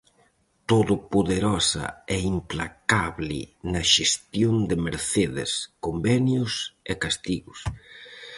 [0.69, 5.51] Todopoderosa e implacable na xestión de mercedes,
[5.85, 6.53] convenios
[6.91, 7.59] e castigos.